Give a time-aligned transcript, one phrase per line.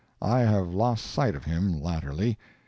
[0.19, 2.39] I have lost sight of him, latterly.